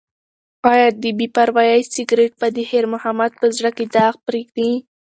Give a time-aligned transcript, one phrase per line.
[0.71, 4.71] ایا د بې پروایۍ سګرټ به د خیر محمد په زړه کې داغ پریږدي؟